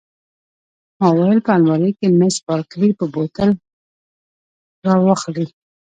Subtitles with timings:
[0.99, 3.51] ما وویل: په المارۍ کې، مس بارکلي به بوتل
[4.85, 5.47] را واخلي.